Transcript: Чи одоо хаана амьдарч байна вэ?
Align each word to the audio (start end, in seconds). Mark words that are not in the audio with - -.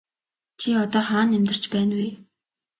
Чи 0.59 0.69
одоо 0.83 1.03
хаана 1.07 1.33
амьдарч 1.37 1.63
байна 1.73 1.93
вэ? 1.99 2.09